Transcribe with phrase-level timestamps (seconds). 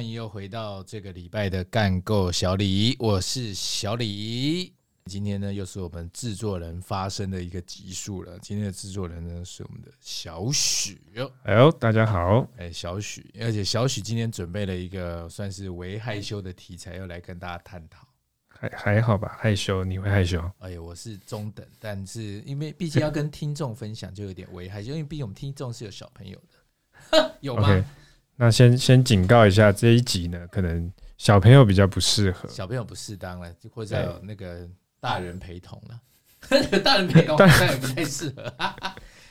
[0.00, 4.72] 欢迎又回到这个礼拜的干够小李，我是小李。
[5.04, 8.38] 今天呢，又是我们制作人发生的一个集数了。
[8.38, 10.98] 今天的制作人呢，是我们的小许。
[11.42, 18.08] 哎呦，大家好，哎，小许，而且小许今天准备了一个算是微害羞的题材，要来跟大家探讨。
[18.48, 20.40] 还还好吧，害羞，你会害羞？
[20.60, 26.40] 哎呀，我是中等，但是因为毕竟要跟听众分享，就有点微害羞，因为毕竟我们听众是有小朋友
[27.10, 27.84] 的， 有吗？Okay,
[28.40, 34.66] 那先先警告一下，这一集呢，可能小朋友比较不适合，小朋友不适当了，或者有那个。
[35.00, 35.98] 大人陪同了，
[36.84, 38.42] 大人陪同好像也不太适合，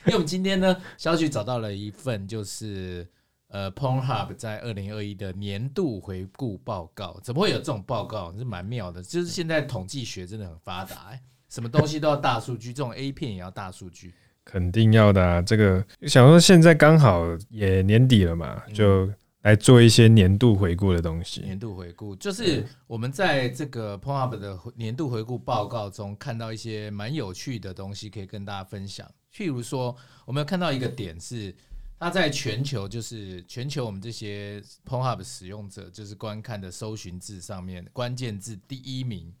[0.04, 3.08] 因为我们今天呢，小许找到了一份就是
[3.46, 7.20] 呃，Pornhub 在二零二一的年度回顾报告。
[7.22, 8.36] 怎么会有这种报告？
[8.36, 14.12] 是蛮妙的，就是现在统计学真的很发达，哎，什么东西都要大数据，这种 A 片也要大数据，
[14.50, 15.42] 肯定要的啊。
[15.42, 19.08] 这个想说现在刚好也年底了嘛，就。
[19.42, 21.40] 来做一些年度回顾的东西。
[21.40, 29.10] 年度回顾就是我们在这个 Pornhub 的年度回顾报告中看到一些蛮有趣的东西，可以跟大家分享。
[29.34, 31.54] 譬如说，我们有看到一个点是，
[31.98, 39.32] 它在全球就是全球我们这些 Pornhub 使用者就是观看的搜寻字上面，关键字第一名，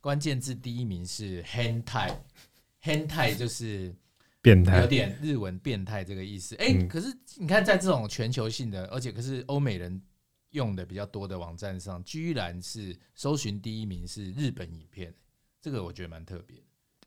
[0.00, 3.94] 关键字第一名是 HAN TAI，HAN TAI 就是。
[4.42, 6.56] 变态，有点日文变态这个意思。
[6.56, 10.02] 哎、欸，可是你看，在这种全球性的，而且可是欧美人
[10.50, 15.14] 用的比较多的网站上，居然是搜寻第一名是日本影片，
[15.60, 16.56] 这个我觉得蛮特别。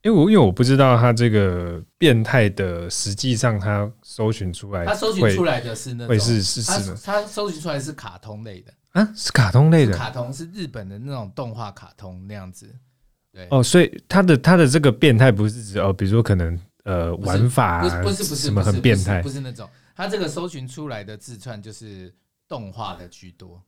[0.02, 12.74] 因为我因为我不知道他这个变态的，实际上他搜寻出来，他搜寻出来的是那会，是是是，他搜寻出来是卡通类的啊，是卡通类的，卡通是日本的那种动画卡通那样子。
[13.34, 16.58] 对哦，所以他的他的这个变态不是指哦，比如说可能。
[16.86, 22.14] 呃，玩法不是不是不是什么很变态，不是那种，他这个搜寻出来的字串就是
[22.48, 23.60] 动画的居多，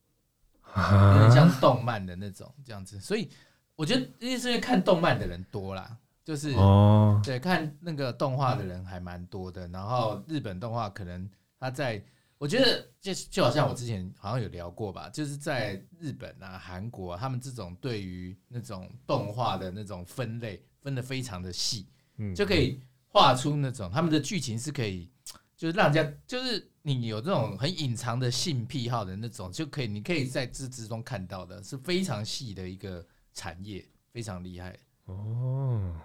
[0.76, 3.28] 有点像动漫的那种这样子，所以
[3.76, 11.28] 我觉得因为是因为看动漫的人多啦，就是哦，对，看那个动画的人还蛮多的，然后日本动画可能
[11.60, 12.00] 他在，
[12.38, 21.88] 我觉得就就好像我之前好像有聊过吧，就是在日本啊、韩国啊，他们这种对于那种动画的那种分类分的非常的细，
[22.18, 22.80] 嗯，就可以。
[23.08, 25.10] 画出那种他们的剧情是可以，
[25.56, 35.96] 就是让人家就是你有这种很隐藏的性癖好的那种，就可以你可以在字之中看到的，是非常细的一个产业，非常厉害哦。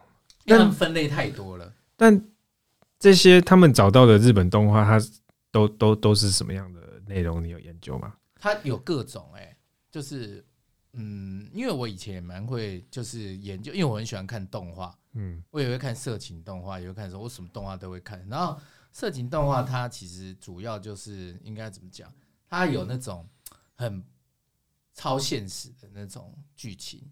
[0.44, 2.24] 因为他们分类太多了，但
[2.98, 5.06] 这些他们找到的日本动画，它
[5.50, 7.42] 都都都是什么样的内容？
[7.42, 8.14] 你有研究吗？
[8.40, 9.56] 它有各种哎、欸，
[9.90, 10.44] 就是。
[10.94, 18.26] 嗯，因为我以前也蛮会，就是研究，因为我很喜欢看动画，嗯，我也会看色情动画，也会看说，我什么动画都会看。
[18.28, 18.60] 然后
[18.92, 22.12] 色情动画它其实主要就是应该怎么讲，
[22.48, 23.26] 它有那种
[23.74, 24.02] 很
[24.94, 27.02] 超现实的那种剧情，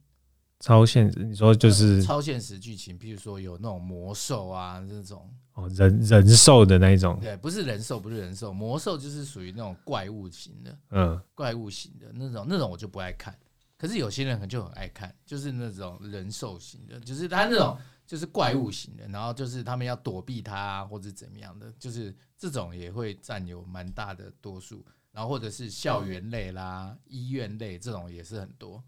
[0.61, 13.34] 超现实，你说就是超现实剧情，比如说有那种魔兽啊这种，哦，人人兽的那一种，对，不是人兽，不是人兽，魔兽就是属于那种怪物型的，嗯，怪物型的那种，那种我就不爱看。
[13.80, 24.84] 可是有些人可能就很爱看，就是那种人兽型的，就是他那种就是怪物型的，然后就是他们要躲避他啊或者怎么样的，就是这种也会占有蛮大的多数。
[25.12, 28.84] 然后或者是校园类啦、医院类这种也是很多，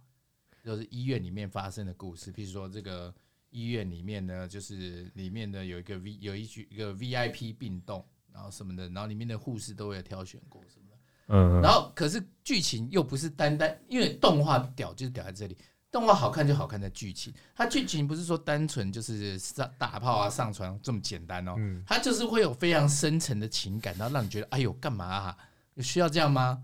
[0.62, 3.12] 就是医院里面发生的故事，譬如说这个
[3.48, 10.81] 医院里面呢，就是里面的有一个 V 有一句一个 VIP 病栋，然后什么的，然后里面的护士都会挑选过什么。
[11.28, 15.56] 嗯，然后可是剧情又不是单单，因为动画屌就是屌在这里，
[15.90, 21.54] 动画好看就好看在剧情，它剧情不是说单纯就是上打炮啊、上床这么简单哦，
[21.86, 25.36] 它就是会有非常深层的情感，然后让你觉得哎呦干嘛啊？
[25.74, 26.62] 有需要这样吗？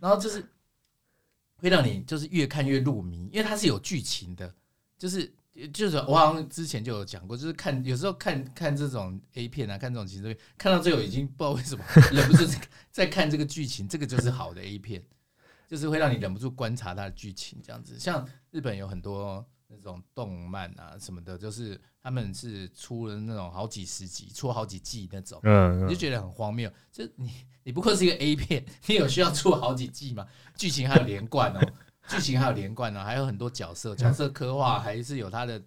[0.00, 0.44] 然后就是
[1.56, 4.54] 会让你就是越看越入迷，因为它是有剧情的，
[4.98, 5.32] 就是。
[5.68, 12.44] 就是我好像之前就有讲过，就是看有时候看看这种 A 片啊，看这种情色片，看到最后已经不知道为什么忍不住
[12.90, 15.02] 在看这个剧情，这个就是好的 A 片，
[15.68, 17.98] 就是会让你忍不住观察它的剧情这样子。
[17.98, 26.70] 像日本有很多那种动漫啊什么的，就是他们是出了那种好几十集，出好几季那种，嗯，你就觉得很荒谬。
[26.90, 27.30] 就你
[27.62, 30.26] 你不过是一个 A 片，你有需要出好几季吗？
[30.56, 31.60] 剧情还有连贯哦。
[32.08, 35.58] 剧情还有连贯呢， 还有很多角色，角色刻画还是有它的，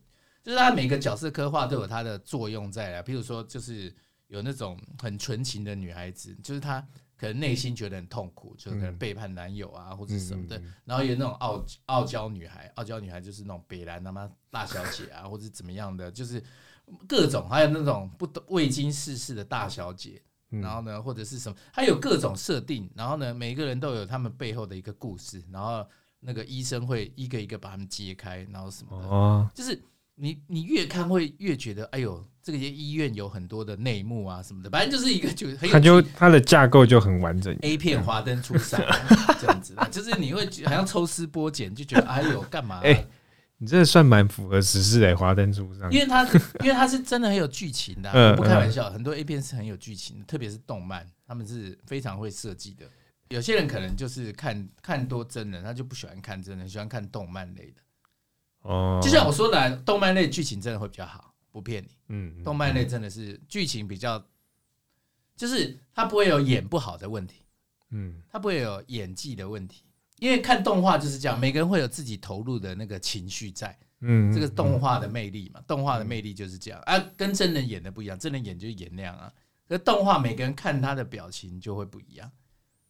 [0.44, 3.02] 就是它每个角色刻画都有它的作用在啦。
[3.02, 3.94] 譬如说，就是
[4.28, 6.86] 有那种很纯情的女孩子，就是她
[7.16, 10.62] 可能内心觉得很痛苦，就可能背叛男友啊，或者什么的。
[10.84, 16.44] 然后有那种傲傲娇女孩，傲娇女孩就是那种北兰他妈大小姐啊，或者怎么样的，就是
[17.08, 17.48] 各种。
[17.48, 25.88] 还有那种不未经世事的大小姐，然后呢，或者是什么，它有各种设定，然后呢，每一个人都有他们背后的一个故事，然后
[26.24, 29.80] 那个医生会一个一个把他们揭开，然后什么的，哦，就是
[30.16, 38.80] 你你越看会越觉得，哎呦，这个医院有很多的内幕啊什么的，反正就是一个就很有，它就它的架构就很完整，A 片华灯初上
[39.40, 42.80] 这样子， 就是你会好像抽丝剥茧，就觉得哎呦干嘛？
[42.82, 43.08] 欸
[43.60, 45.90] 你这算蛮符合时事的，华灯初上。
[45.90, 46.26] 因为它，
[46.62, 48.90] 因为它是真的很有剧情的、啊，不开玩笑。
[48.90, 52.86] 很多 A 片是很有剧情的，特别是动漫，他们是非常会设计的。
[53.30, 57.82] 有些人可能就是看看多真人，他就不喜欢看真人，喜欢看动漫类的。
[58.62, 61.90] 哦，就像我说的，动漫类剧情真的会比较好，不骗你。
[62.10, 64.24] 嗯，动漫类真的是剧情比较，
[65.36, 67.44] 就是他不会有演不好的问题。
[67.90, 69.84] 嗯，他不会有演技的问题。
[70.20, 79.34] 因为看动画就是这样，每个人会有自己投入的那个情绪在，嗯，这个动画的魅力嘛，动画的魅力就是这样啊，跟真人演的不一样，真人演就是演那样啊，
[79.68, 82.32] 可动画每个人看他的表情就会不一样，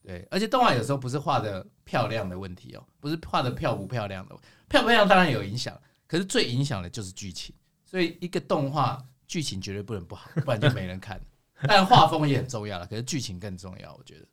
[0.06, 4.36] 对，而且动画有时候不是画的漂亮的问题哦，不是画的漂不漂亮的，
[4.68, 7.56] 漂不漂亮当然有影响，可是最影响的就是剧情，
[7.86, 11.20] 所以一个动画剧情绝对不能不好，不然就没人看，
[11.62, 14.26] 但画风也很重要了，可是剧情更重要，我觉得。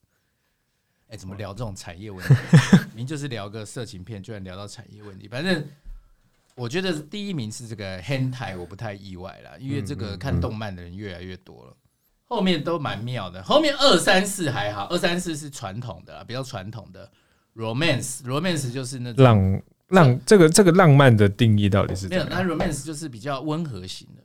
[1.09, 2.35] 哎，怎么聊这种产业问题？
[2.95, 5.27] 您就是聊个色情片，居然聊到产业问题。
[5.27, 5.67] 反正
[6.55, 11.77] 我觉得第一名是这个 hentai，我不太意外啦，因为这个看动漫的人越来越多了。
[12.31, 17.11] 后面都蛮妙的，后面二三四还好，二三四是传统的，比较传统的
[17.57, 20.21] romance，romance 就是那种浪浪。
[20.25, 22.07] 这个这个浪漫的定义到底是？
[22.07, 24.23] 没有，那 romance 就是比较温和型的。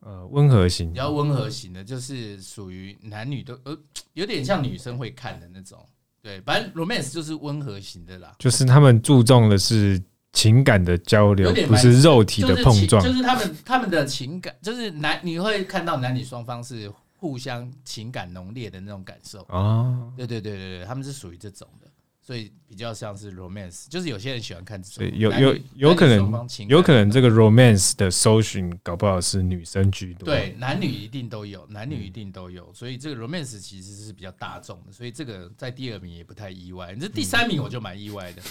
[0.00, 3.78] 呃，温和型，比较温和型的，就是属于男女都呃，
[4.14, 5.78] 有点像女生会看的那种。
[6.22, 8.34] 对，反正 romance 就是温和型的啦。
[8.38, 13.04] 就是他们注重的是情感的交流，不是肉体的碰撞。
[13.04, 16.90] 就是他们他们的情感，就是男你会看到男女双方是
[17.22, 19.42] 互相情感浓烈的那种感受。
[19.48, 21.86] 哦，对对对对对，他们是属于这种的。
[22.20, 25.16] 所以比较像是 romance，就是有些人喜欢看这种。
[25.16, 30.26] 有有有可能，有可能这个 romance 的搜寻搞不好是女生居多。
[30.26, 32.74] 对，男女一定都有，男女一定都有。
[32.74, 36.92] 所以这个 romance 其实是比较大众的，所以这个在第二名也不太意外。
[36.96, 38.42] 这第三名我就蛮意外的，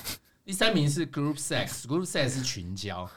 [0.45, 3.09] 第三名是 group sex，group sex 是群交，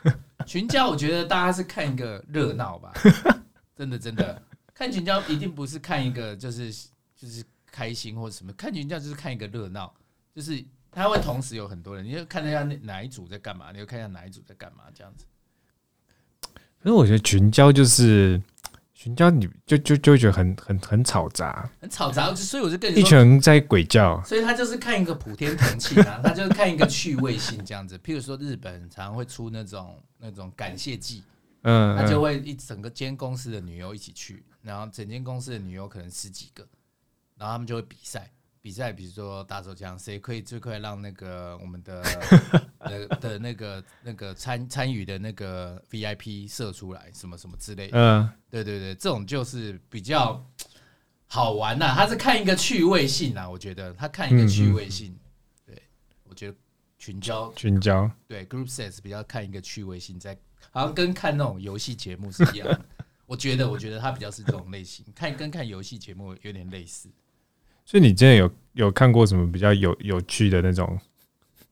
[0.47, 2.93] 群交我觉得大家是看一个热闹吧，
[3.77, 4.41] 真的真的
[4.75, 6.73] 看群交一定不是看一个就是
[7.17, 9.95] 就是开心或者什么，看群交就是看一个热闹。
[10.35, 15.25] 就是他会同时有很多人，你就看一下哪一组在干嘛，你就看一下哪一组在干嘛，这样子。
[16.83, 18.43] 可是我觉得群交就是
[18.93, 22.35] 群交，你就就就会觉得很很很吵杂，很吵杂。
[22.35, 27.97] 所以我就跟你，一群人在鬼叫，所以他就是看一个普天同庆啊， 他就是看一个趣味性这样子。
[27.99, 31.23] 譬如说日本常常会出那种那种感谢祭，
[31.63, 36.67] 嗯，他就会一整个间公司的女优一起去，然后整间公司的女优可能十几个，
[37.37, 38.29] 然后他们就会比赛。
[38.61, 42.03] 比赛，比如说打手枪，谁可以最快让那个我们的
[42.81, 47.99] 的的那个那个参参与的那个 VIP 射出来，什么什么之类的。
[47.99, 50.43] 嗯，对对对，这种就是比较
[51.27, 51.93] 好玩呐。
[51.95, 55.15] 他是看一个趣味性啊，我觉得他看一个趣味性。
[55.67, 55.83] 对，
[56.23, 56.57] 我觉得
[56.97, 60.35] 群交群交对 group sex 比较看一个趣味性，在
[60.71, 62.81] 好像跟看那种游戏节目是一样。
[63.35, 67.09] 我觉得，我觉得他比较是这种类型，看跟看游戏节目有点类似。
[67.85, 70.99] 所以你之前有有看过什么比较有有趣的那种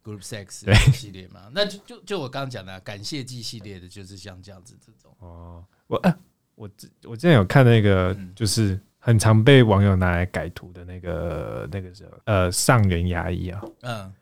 [0.05, 1.49] group sex 系列吗？
[1.53, 5.15] 那就就就我刚刚讲的感谢祭系列的，就是像这样子这种。
[5.21, 6.19] 哦，我啊，
[6.55, 14.13] 我之我之前有看那个，就是很常被网友拿来改图的那个那个什么，呃，上元牙医啊，嗯，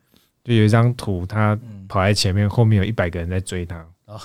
[0.44, 3.84] 就有一张图，他跑在前面，后面有一百个人在追他。
[4.04, 4.20] 哦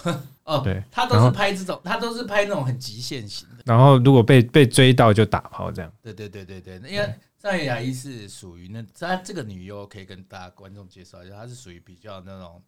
[0.46, 3.64] 哦，对，他都是拍这种，他都是拍那种很极限型的。
[3.66, 5.92] 然后如果被被追到就打炮这样。
[6.02, 7.14] 对对对对对，因为。
[7.38, 12.64] 上元牙医是属于那，她这个女优可以跟大家观众介绍一下，她是属于比较那种，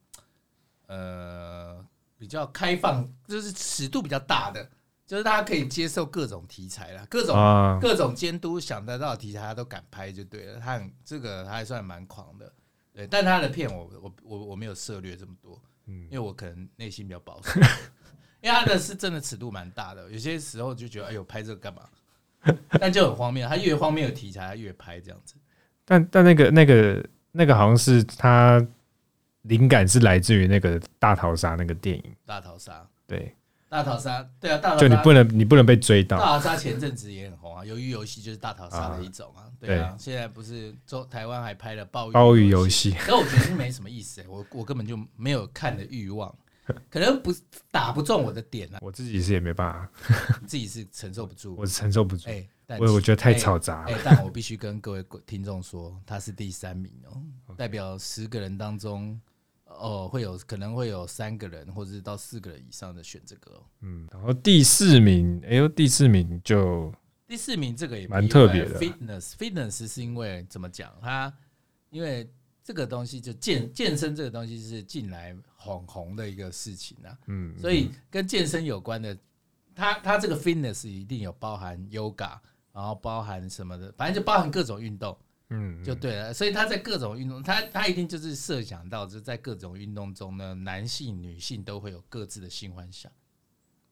[0.86, 1.84] 呃，
[2.16, 4.70] 比较开放，就是尺度比较大的，
[5.08, 10.60] 就是大家可以接受各种题材啦，各种、啊、各种监督想得到的题材，她都敢拍就对了。
[10.60, 12.54] 她很这个她还算蛮狂的，
[12.94, 17.60] 对，但她的片我我我我没有涉猎这么多，嗯，因为我可能内心比较保守，
[18.42, 21.82] 因为他的是真的尺度蛮大的，有些时候就觉得哎呦拍这个干嘛？
[22.80, 25.36] 但就很荒谬，他越荒谬的题材，他越拍这样子。
[25.84, 28.66] 但但那个那个那个好像是他
[29.44, 32.04] 灵感是来自于那个大逃杀那个电影。
[32.26, 33.34] 大逃杀，对，
[33.70, 34.82] 大逃杀，对啊，大逃杀。
[34.82, 36.18] 就你不能你不能被追到。
[36.18, 39.44] 大逃杀前阵子也很红啊，鱿鱼游戏就是大逃杀的一种啊。
[39.60, 46.34] 对啊，现在不是中台湾还拍了鲍鱼鲍鱼游戏，可我觉得是没什么意思，我我根本就没有看的欲望。
[46.92, 47.34] 可能不
[47.72, 49.90] 打不中我的点啊，我自己是也没办法，
[50.46, 52.30] 自己是承受不住，我是承受不住。
[52.30, 53.88] 哎，但我我觉得太嘈杂了。
[53.88, 59.18] 哎、欸欸，但我必须跟各位听众说，他是第三名哦、喔，代表十个人当中，
[59.80, 63.66] 哦，会有可能会有三个人或者是到四个人以上的选这个、喔。
[63.82, 66.94] 嗯，然后第四名，哎呦，第四名就
[67.28, 68.80] 第四名这个也蛮特别的。
[68.80, 70.94] Fitness Fitness 是因为怎么讲？
[71.02, 71.32] 它
[71.90, 72.30] 因为
[72.64, 77.18] 这个东西就健健身这个东西是近来很红的一个事情啊。
[77.28, 79.18] 嗯，所以跟健身有关的，
[79.76, 82.40] 它它这个 Fitness 一定有包含 Yoga。
[82.74, 85.18] 然后包含什么的，反正就包含各种运动，
[85.50, 86.34] 嗯，就对了。
[86.34, 93.10] 所以他在各种运动，他他一定就是设想到，就是在各种运动中呢，男性、女性都会有各自的性幻想。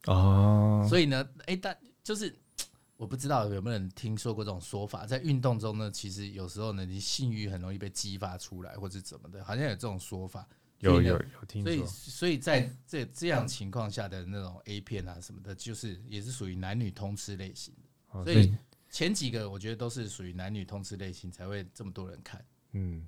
[0.07, 2.35] 哦，所以呢，哎，但就是
[2.97, 10.45] 我不知道有没有人听说过这种说法，在运动中呢，其实有时候呢，你性欲很容易被激发出来，或者怎么的，好像有这种说法。
[10.79, 11.74] 有有有听说。
[11.74, 17.74] 所以所以在这这样情况下的那种 A 片啊什么的，就是也是属于男女通吃类型
[18.13, 18.53] 的，所以。
[18.95, 22.41] 前几个我觉得都是属于男女通吃类型，才会这么多人看。
[22.71, 23.05] 嗯，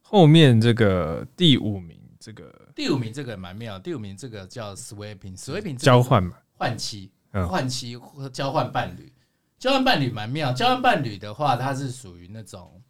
[0.00, 3.78] 后面这个第五名，这个第五名这个蛮妙。
[3.78, 7.12] 第五名这个叫 swapping，swapping 交换嘛，换妻，
[7.46, 9.12] 换妻或交换伴侣，
[9.58, 10.54] 交换伴侣蛮妙。
[10.54, 12.82] 交换伴侣的话，它是属于那种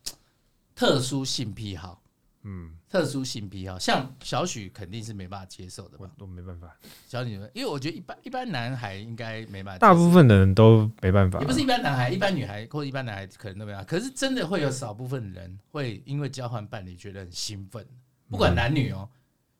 [0.72, 2.00] 特殊性癖好。
[2.48, 6.08] 嗯，特殊性癖好，像小许肯定是没办法接受的吧？
[6.16, 6.76] 都没办法。
[7.08, 11.40] 小女们，因为我觉得一般一般男孩应该没办法，大部分的人都没办法。
[11.40, 13.84] 也不是一般男孩，一般女孩或者一般男孩可能都没办法。
[13.84, 17.84] 可是真的会有少部分人会因为交换伴侣觉得很兴奋，
[18.30, 19.08] 不管男女哦。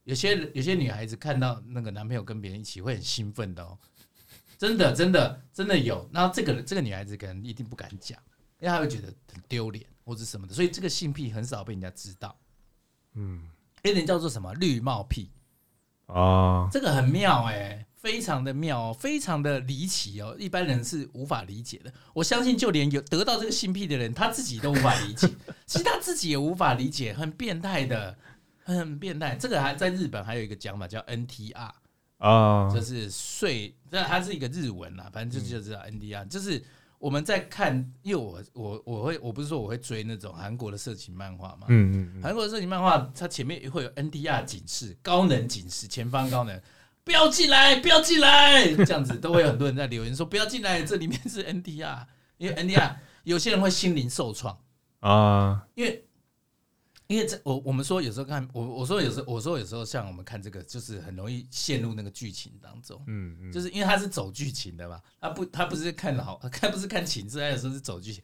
[0.05, 3.77] 有些有些女孩子看到那个男朋友跟别人一起会很兴奋的哦，
[4.57, 6.09] 真的真的真的有。
[6.13, 8.17] 那这个这个女孩子可能一定不敢讲，
[8.61, 12.39] 因为她会觉得很丢脸或者什么的，所以这个性癖很少被人家知道。
[13.17, 13.41] 嗯，
[13.83, 15.31] 有点叫做什么绿帽癖
[16.07, 21.93] 哦，这个很妙哎、欸，非常的妙哦，非常的离奇哦，一般人是无法理解的。
[22.13, 25.29] 我相信就连有得到这个性癖的人，他自己都无法理解。
[25.67, 28.17] 其实他自己也无法理解，很变态的，
[28.65, 29.35] 很变态。
[29.35, 31.75] 这个还在日本还有一个讲法叫 NTR 啊、
[32.19, 36.63] 哦，就是睡，这它是一个日文啦，反正就就知道 NDR，就是。
[36.99, 46.61] 我们在看，因为我我我会我不是说我会追那种韩国的色情漫画嘛，嗯嗯，韩国的色情漫画它前面会有 NDR 警示，高能警示，前方高能，
[47.05, 52.07] 不要进来，不要进来，这样子都会有很多人在留言说不要进来，这里面是 NDR，
[52.39, 54.59] 因为 NDR 有些人会心灵受创。
[55.01, 56.06] 啊，因为。
[57.09, 68.21] 因为这我我们说有时候看我我说有时候我说有时候像我们看这个就是很容易陷入那个剧情当中，嗯嗯，就是因为他是走剧情的嘛，他不他不是看好看不是看情绪，他有时候是走剧情，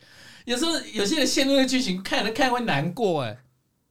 [0.47, 3.39] 有时候有些人陷入那个剧情看了看会难过哎，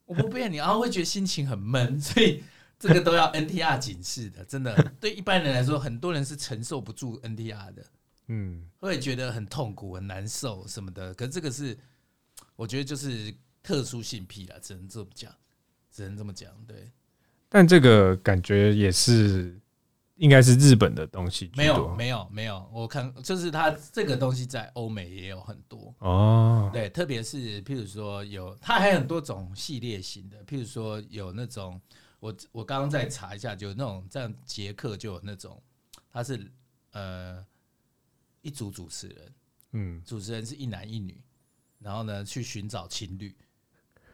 [0.05, 2.43] 我不骗你，然后会觉得心情很闷，所以
[2.77, 4.75] 这个都要 NTR 警示的，真的。
[4.99, 7.85] 对一般人来说，很多人是承受不住 NTR 的，
[8.27, 11.77] 嗯，会觉得很痛苦很难受什么的，可是这个是
[12.57, 13.33] 我觉得就是。
[13.63, 15.31] 特殊性癖啦，只能这么讲，
[15.91, 16.51] 只能这么讲。
[16.65, 16.91] 对，
[17.47, 19.59] 但这个感觉也是
[20.15, 21.51] 应该是日本的东西。
[21.55, 22.69] 没有，没有，没有。
[22.73, 26.69] 我看就是它这个东西在欧美也有很多哦。
[26.73, 30.43] 对，特别是譬如说有，它还有很多种系列型的。
[30.45, 31.79] 譬如说有那种，
[32.19, 35.61] 我我刚刚在查一下，就那种这样捷克就有那种，
[36.11, 36.51] 他是
[36.91, 37.45] 呃
[38.41, 39.33] 一组主持人，
[39.73, 41.21] 嗯，主持人是一男一女，
[41.79, 43.35] 然后呢去寻找情侣。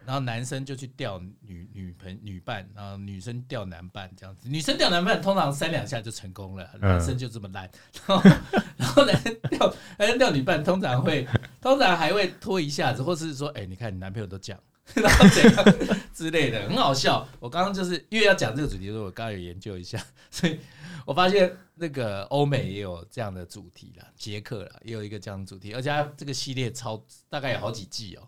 [0.08, 4.48] 然后男生就去钓女女朋女伴，然后女生钓男伴这样子。
[4.48, 7.70] 女生钓男伴通常三两下就成功了，男生就这么烂。
[8.08, 8.30] 然后，
[8.78, 11.28] 然后男生钓男生钓女伴通常会，
[11.60, 14.64] 通常还会拖一下子，或是说，哎，你看你男朋友都这样，
[14.96, 17.28] 然后怎样之类的，很好笑。
[17.42, 20.58] 我刚刚就是因为要讲这个主题的时候，我刚刚有研究一下，所以
[21.06, 28.26] 我发现那个欧美也有这样的主题啦，捷克了也有一个这样的主题，而且它这个系列超大概有好几季哦。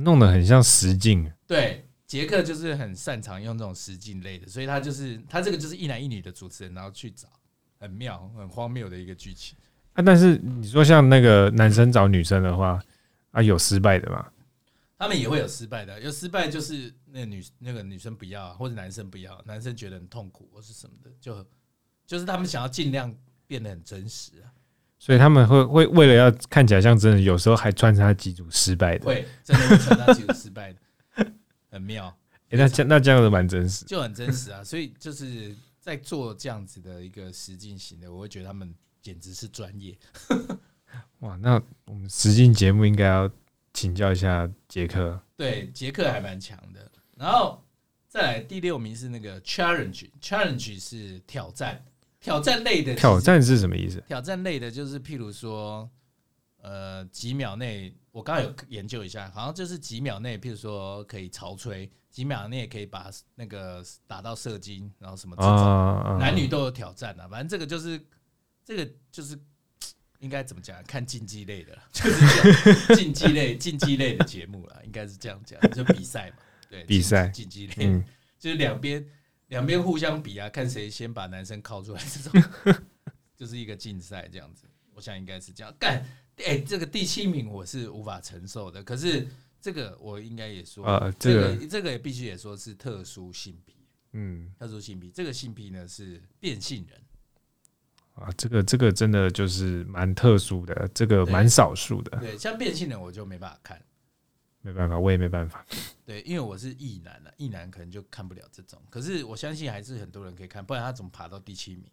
[0.00, 7.28] 弄得很像实境，对，杰克就是很擅长用这种实境类的，所以他就是他这个就是一男一女的主持人，然后去找
[7.78, 9.56] 很妙、很荒谬的一个剧情
[9.94, 10.02] 啊。
[10.02, 12.82] 但是你说像那个男生找女生的话
[13.30, 14.26] 啊，有失败的吗？
[14.98, 21.46] 他们也会有失败的，有失败就是那个女那个女生不要，或者男生不要，男生觉得很痛苦或是什么的，就
[22.06, 23.14] 就是他们想要尽量
[23.46, 24.48] 变得很真实啊。
[24.98, 30.78] 所以他们会会为了要看起来像真的，有时候还穿插几组失败的，会真的会穿插几组失败的，
[31.70, 32.14] 很妙。
[32.50, 34.62] 欸、那这那这样子蛮真实，就很真实啊。
[34.64, 39.96] 所以就是在做这样子的一个实境型的，我会觉得他们简直是专业。
[41.20, 43.30] 哇，那我们实境节目应该要
[43.74, 45.20] 请教一下杰克。
[45.36, 46.90] 对，杰克还蛮强的。
[47.16, 47.62] 然后
[48.08, 51.84] 再来第六名是那个 challenge，challenge 是挑战。
[52.26, 54.02] 挑战类的挑战是什么意思？
[54.08, 55.88] 挑战类的就是譬如说，
[56.60, 67.28] 呃几秒内，我刚刚有研究一下，好像就是几秒内，譬如说可以潮吹，几秒内可以把那个打到射精，然后什么这种，男女都有挑战啊。
[67.28, 68.04] 反正这个就是
[68.64, 69.38] 这个就是
[70.18, 70.82] 应该怎么讲？
[70.82, 78.02] 看竞技类的， 就是竞技类竞技类的节目了，应该是这样讲，就比赛嘛，对，比赛竞技类，
[78.36, 79.06] 就是两边。
[79.48, 82.42] 两边互相比啊，看谁先把男生靠出来，这种
[83.36, 84.66] 就是一个竞赛这样子。
[84.94, 85.74] 我想应该是这样。
[85.78, 86.04] 干，
[86.38, 88.82] 哎，这个第七名我是无法承受的。
[88.82, 89.26] 可是
[89.60, 93.74] 这个我应该也说，啊，这个这个也必须也说是特殊性癖。
[94.12, 97.00] 嗯，特殊性癖，这个性癖呢是变性人。
[98.14, 102.18] 啊，这个这个真的就是蛮特殊的，这个蛮少数的。
[102.18, 103.80] 对，像变性人我就没办法看。
[104.66, 105.64] 没办法，我也没办法。
[106.04, 108.80] 对，因为我是异男啊，异男可能就看不了这种。
[108.90, 111.84] 可是我相信还是很多人可以看，不然他怎么爬到第七名？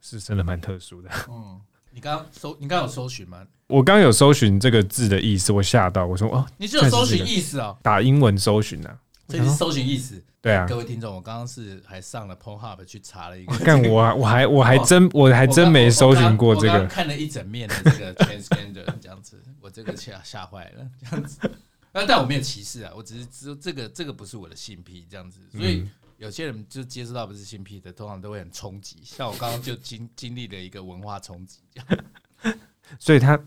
[0.00, 1.10] 是真的蛮特殊的。
[1.28, 3.46] 嗯，你刚刚搜，你刚刚有搜寻吗？
[3.66, 7.76] 我刚刚有搜寻这个字的意思，我吓到，我说哦，你只有搜寻意思哦？
[7.82, 10.22] 打英文搜寻啊，这是搜寻意思。
[10.42, 13.58] 对啊，各位听众，我刚刚是还上了 Pornhub 去查了一个。
[13.60, 16.86] 干我，我还我还真我还真没搜寻过这个。
[16.86, 21.50] 看了一整面的这个 transgender 这样子，我这个吓吓坏了，这样子。
[21.94, 28.98] 但但我没有歧视啊，我只是说这个这个不是我的性癖这样子，所以有些人就接触到不是性癖的，通常都会很冲击。
[29.04, 31.60] 像我刚刚就经 经历了一个文化冲击。
[32.98, 33.40] 所以他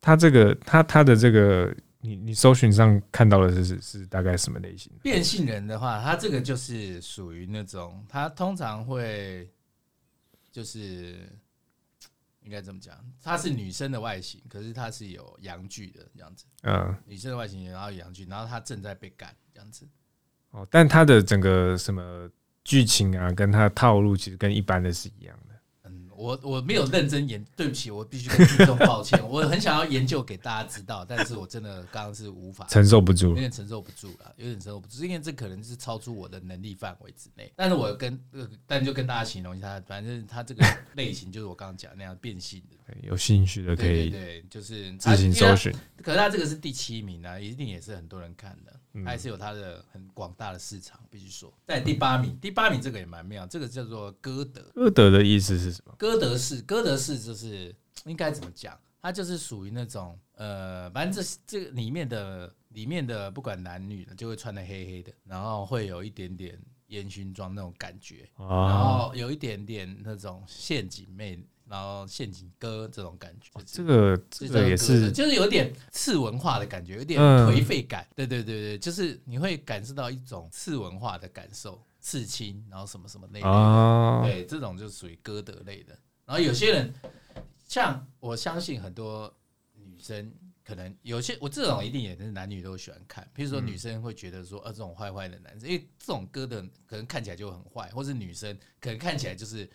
[0.00, 4.98] 他这个他他的这个，你你搜寻上看到的是是是大概什么类型的？
[5.02, 9.50] 变性人的话，他这个就是属于那种，他通常会
[10.50, 11.28] 就是。
[12.44, 16.44] 应该这么讲，她是女生的外形，可是她是有阳具的这样子。
[16.62, 19.88] 嗯，女生的外形，然后有阳具，然后她正在被干这样子。
[20.50, 22.28] 哦，但她的整个什么
[22.64, 25.51] 剧情啊，跟她的套路其实跟一般的是一样的。
[26.22, 29.20] 我我没有认真研，对不起，我必须跟听众抱歉。
[29.28, 37.52] 我很想要研究给大家知道，但是我真的刚刚是无法承受不住，有点承受不住了，有点承受不住，因为这可能是超出我的能力范围之内。
[37.56, 45.72] 但是我跟呃，但就跟大家形容一下，反正他这个类型就是我刚刚讲那样变性的，有兴趣的可以对，对，就是自行搜寻。
[46.02, 48.72] 可是他这个是第七名啊，一定也是很多人看的。
[49.04, 51.52] 还是有它的很广大的市场，必须说。
[51.66, 54.60] 在第八名，第八名这个也蛮妙，这个叫做歌德。
[54.74, 55.94] 歌德的意思是什么？
[55.96, 57.74] 歌德式，歌德式就是
[58.04, 58.78] 应该怎么讲？
[59.00, 71.44] 它就是属于那种呃，反正这这个里面的里面的不管男女的，就会穿的黑黑的，然后会有一点点烟熏妆那种感觉，然后有一点点那种陷阱妹。
[71.68, 78.06] 然后陷阱歌这种感觉，这个这个也是，就是有点次文化的感觉，有点颓废感。
[78.14, 83.38] 对对对对，就是你会感受到一种次文化的感受，刺青，然后什么什么那
[84.22, 85.98] 类，对，这种就属于歌德类的。
[86.26, 86.92] 然后有些人，
[87.66, 89.34] 像我相信很多
[89.72, 90.30] 女生，
[90.62, 93.26] 可能有些我这种一定也是男女都喜欢看。
[93.32, 99.66] 比如说女生会觉得说，呃，这种坏坏的男生，因为这种歌的可能看起来就很坏，或是女生可能看起来就是。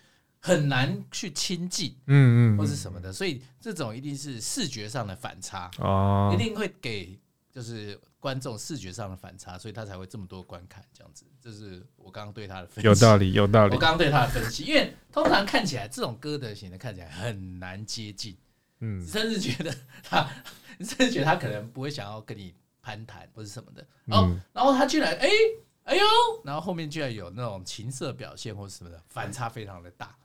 [0.47, 7.19] 很难去亲近，嗯嗯，或是什么的，所以这种一定是视觉上的反差哦，一定会给
[7.51, 11.25] 就是观众视觉上的反差，所以他才会这么多观看这样子。
[11.41, 13.73] 这是我刚刚对他的分析，有道理，有道理。
[13.73, 18.37] 我刚刚对他的分析，因为通常看起来这种歌德型的看起来很难接近，
[18.79, 20.29] 嗯，甚至觉得他，
[20.79, 23.85] 甚至觉得他可能不会想要跟你攀谈或是什么的。
[24.05, 25.27] 然后，然后他居然哎
[25.83, 26.03] 哎呦，
[26.45, 30.15] 然后后面居然有那种情色表现或什么的，反差非常的大。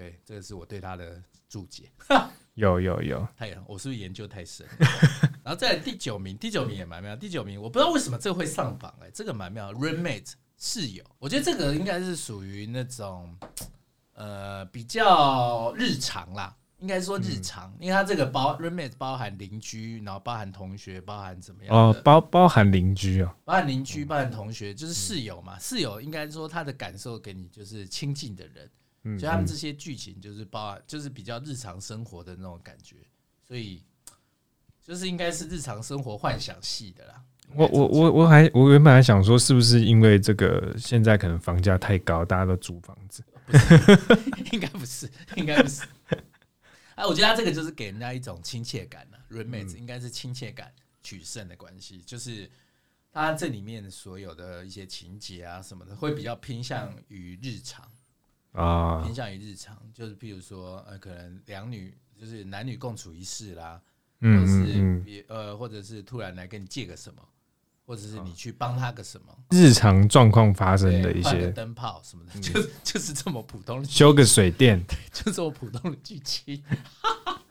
[0.00, 1.90] 对，这个是我对他的注解。
[2.54, 4.66] 有有有，太我是不是研究太深？
[5.44, 7.14] 然后在第九名，第九名也蛮妙。
[7.14, 9.70] 第九名我不知道为什么这个会上榜哎，这个蛮妙。
[9.74, 13.36] Roommate 室友，我觉得这个应该是属于那种
[14.14, 21.76] 呃比较日常啦，应该说日常，因为它这个包 Roommate 包含邻居，然后包含同学，包含怎么样？
[21.76, 25.58] 哦，包包含邻居哦，包含邻居，包含同学，就是室友嘛。
[25.58, 28.70] 室友应该说他的感受给你就是亲近的人。
[29.02, 32.96] 所以他们这些剧情就是包，就是比较日常生活的那种感觉，
[33.46, 33.82] 所以
[34.82, 37.22] 就是应该是日常生活幻想系的啦。
[37.54, 43.24] 我我我我还我原本还想说，是不是因为这个现在可能房价太高，大家都租房子？
[44.52, 45.82] 应该不是，应该不是。
[46.94, 49.16] 啊，我觉得他这个就是给人家一种亲切感呢。
[49.30, 52.48] Roommate 应该是亲切感取胜的关系，就是
[53.12, 57.90] 他这里面所有的一些情节啊什么的，会比较偏向于日常。
[58.52, 63.80] 啊，偏向于日常，就是譬如说，呃，可能两女就是男女共处一室啦，
[64.20, 67.22] 嗯，是别呃，或者是突然来跟你借个什么，
[67.86, 74.82] 或者是你去帮他个什么，日常状况发生的一些灯泡什么的， 就就是这么普通的，修个水电，
[75.12, 76.62] 就这么普通的剧情。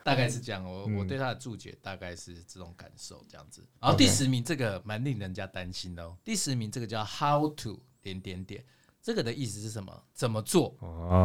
[0.01, 0.63] 大概是这样。
[0.63, 3.63] 我我对他的注解大概是这种感受，这样子。
[3.79, 6.17] 然后第十名这个蛮令人家担心的哦。
[6.23, 8.63] 第十名这个叫 How to 点点点，
[9.09, 9.91] 这个的意思是什么？
[10.13, 10.75] 怎么做？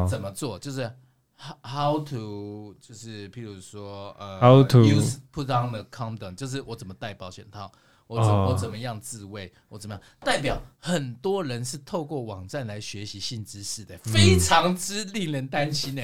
[0.09, 0.59] 怎么做？
[0.59, 0.91] 就是
[1.37, 7.71] How How to 就是譬如说呃，How to use put on the condom，就是我怎么戴保险套。
[8.07, 9.53] 我怎我怎么样自慰？
[9.69, 10.03] 我怎么样？
[10.21, 16.03] 代表很多人是透过网站来学习性知识的，非常之令人担心呢。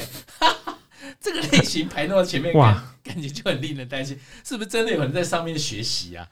[1.19, 6.29] 这个类型排那么前面，哇，感觉就很令人担心，是不是真的有人在上面学习啊？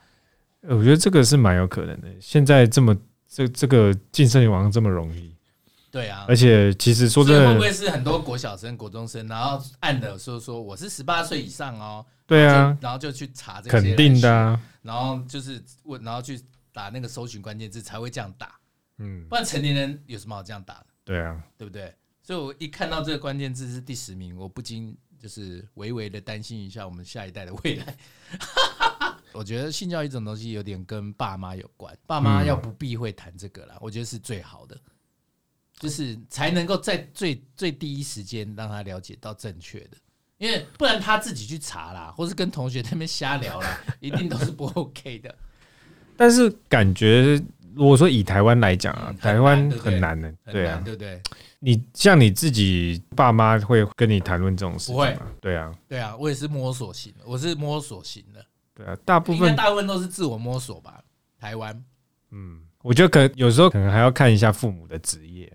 [0.69, 2.09] 我觉得这个是蛮有可能的。
[2.21, 2.95] 现在这么
[3.27, 5.35] 这这个进社群网这么容易，
[5.99, 6.25] 对啊。
[6.29, 12.07] 而且其实说真的，会不会是很多国小生、国中生，然后按的说说我是十八岁以上哦？
[12.25, 14.61] 对啊，然后就去查这些，肯定的啊。
[14.83, 16.41] 然后就是问，然后去
[16.73, 18.59] 打那个搜寻关键字才会这样打，
[18.99, 20.87] 嗯，不然成年人有什么好这样打的？
[21.05, 21.93] 对啊，对不对？
[22.23, 27.97] 所以我一看到这个关键字是第十名，我不禁就是微微的担心一下我们下一代的未来。
[29.33, 34.77] 我觉得性教育这种东西有点跟爸妈有关，爸妈要不避讳谈这个啦，我觉得是最好的，
[35.79, 39.97] 就是才能够在最最第一时间让他了解到正确的。
[40.39, 45.35] 因为不然他自己去查啦，或是跟同学在那边瞎聊啦， 一定都是不 OK 的。
[46.17, 47.43] 但是感觉，
[47.75, 51.21] 如果说以台湾来讲啊，台湾很难的，对啊，对不对？
[51.59, 55.27] 你像你自己爸妈会跟你谈论这种事情吗？
[55.41, 61.03] 对啊，对啊，我也是摸索型的，我是摸索型的，对啊，大部分大部分都是自我摸索吧。
[61.41, 61.85] 台湾，
[62.31, 65.53] 嗯，我觉得可能有时候可能还要看一下父母的职业。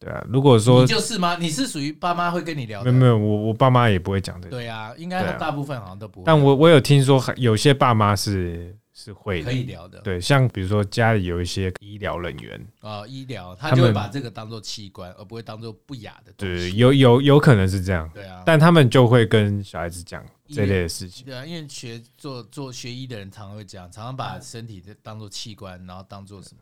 [0.00, 1.36] 嗯，对啊，如果说你就是吗？
[1.38, 2.90] 你是属于爸妈会跟你聊的？
[2.92, 4.56] 没有没有，我我爸妈也不会讲这个。
[4.56, 6.24] 对啊，应该大部分好像都不会。
[6.26, 10.00] 但我我有听说，有些爸妈是是会可以聊的。
[10.00, 16.70] 对，像比如说家里有一些医疗人员啊，医疗他就会把这个当做器官，而不会当做不雅的东西。
[16.70, 18.10] 对，有有有可能是这样。
[18.14, 21.24] 对啊，但他们就会跟小孩子讲这类的事情。
[21.26, 26.60] 对啊，因为学做做学医的人常常会讲，常常把身体当做器官，然后当做什么？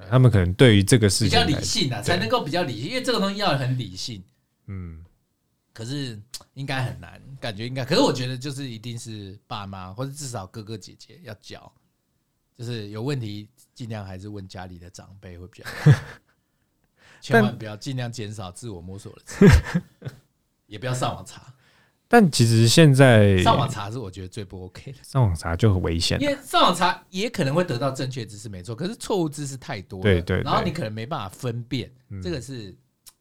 [0.00, 4.22] 对，他们可能对于这个事情比较理性啊，才能够比较理性，因为这个东西要很理性。
[4.66, 5.04] 嗯，
[5.72, 6.20] 可是
[6.54, 7.84] 应该很难，感觉应该。
[7.84, 11.70] 可是我觉得就是一定是爸妈或者至少哥哥姐姐要教，
[12.56, 16.00] 就是有问题尽量还是问家里的长辈会比较好，
[17.20, 19.82] 千万不要尽量减少自我摸索的，
[20.66, 21.52] 也不要上网查。
[22.12, 26.20] 但其实现在上网查是我觉得最不 OK 的，上网查就很危险。
[26.20, 31.88] 因为上网查也可能会得到正确知识，没错，可是错误知识太多了，对对，然后你可能没办法分辨，
[32.20, 32.74] 这个是。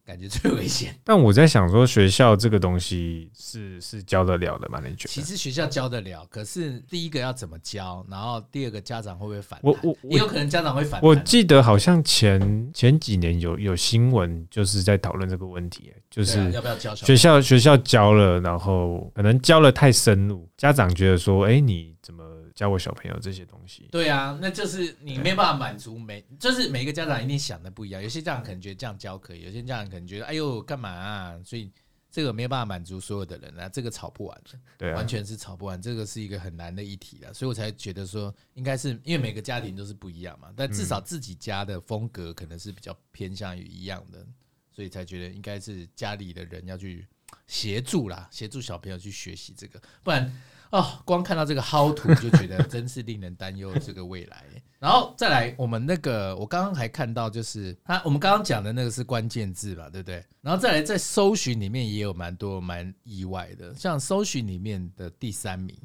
[0.10, 4.82] 感觉最危险，但我在想说，学校这个东西是是教得了的吗？
[4.84, 5.08] 你觉得？
[5.08, 9.60] 其实学校教得了，可是第一个要怎么教，然后第二个家长会不会反？
[9.62, 11.00] 我我也有可能家长会反。
[11.04, 22.29] 我记得好像前前几年有有新闻就是在讨论这个问题，就是要不要教学校学校教了，然后可能教了太深入，家长觉得说，哎，你怎么？
[22.60, 28.04] 教我小朋友这些东西，对啊，那就是你没办法满足每，就是每个家长一定想的不一样。
[28.04, 31.40] 有些家长可能觉得这样教可以，有些家长可能觉得哎呦干嘛啊？
[31.42, 31.72] 所以
[32.12, 35.82] 这个没办法满足所有的人啊，这个吵不完的，对，完全是吵不完。
[35.82, 44.28] 这个是一个很难的议题了，所以我才觉得说，应该是因为每个家庭都是不一样嘛，但至少自己家的风格可能是比较偏向于一样的，
[44.70, 47.08] 所以才觉得应该是家里的人要去
[47.48, 50.30] 协助啦，协助小朋友去学习这个，不然。
[50.72, 54.44] 哦，光看到这个薅图 就觉得真是令人担忧这个未来。
[54.80, 60.24] 然后再来，我们那个我刚刚还看到，就是他我们刚刚讲的那个是关键字吧，对不对？
[60.42, 65.76] 然后再来，在搜寻里面也有蛮多蛮意外的，像搜寻里面的第三名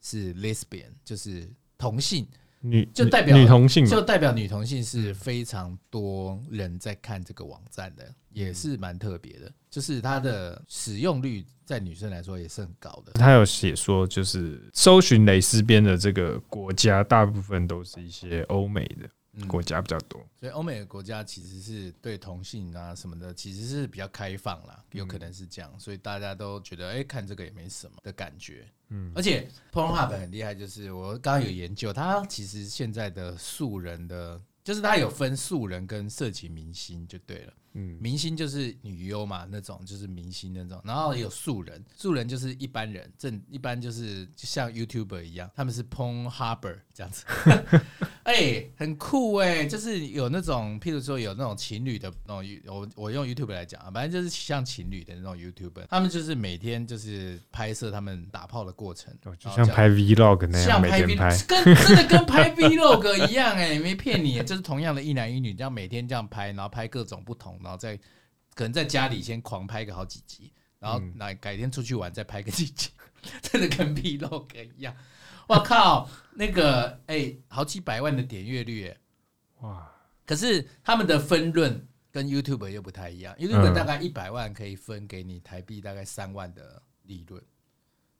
[0.00, 2.26] 是 lesbian，就是同性。
[2.64, 9.52] 女就代表女同性，就代表女同性是非常多人在看这个网站的，也是蛮特别的。
[9.70, 13.12] 就是它的使用率在女生来说也是很高的。
[13.14, 19.08] 他有写说，就是搜寻蕾丝边的这个国家，大部分都是一些欧美的。
[19.48, 28.66] 国家比较多，嗯，所以欧美的国家其实是对同性啊什么的，其实是比较开放啦，有可能是这样，所以大家都觉得，哎，看这个也没什么的感觉。
[28.90, 37.52] 嗯，而且 Pornhub 很厉害，就是我刚刚有研究，它其实现在的素人的，就是它有分素人跟色情明星就对了。
[37.76, 46.60] 嗯，明星就是女优嘛，那种就是明星那种，然后也有素人，素人就是一般人，正一般就是就像 YouTuber 一样，他们是 Pornhub
[46.94, 47.24] 这样子。
[48.22, 67.96] 哎、欸，很酷哎、欸，就是有那种，譬如说有那种情侣的那种，我我用 YouTube 来讲啊，反正就是像情侣的那种 YouTuber，他们就是每天就是拍摄他们打炮的过程，就像拍 Vlog 那样，像拍 V，跟真的跟拍 Vlog 一样哎、欸，没骗你，就 是同样的一男一女这样每天这样拍，然后拍各种不同，然后再
[68.54, 70.52] 可能在家里先狂拍个好几集。
[70.80, 72.90] 然后来改天出去玩再拍个几集，
[73.40, 74.94] 真的跟 Vlog 一样。
[75.46, 78.96] 我靠，那个哎、欸，好几百万的点阅率哎，
[79.60, 79.90] 哇！
[80.26, 87.42] 可是他们的分润跟 YouTube 又不太一样，YouTube 大概一百万可以分给你台币大概三万的利润，